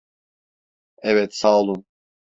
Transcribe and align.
Evet, 1.01 1.35
sağolun. 1.35 1.85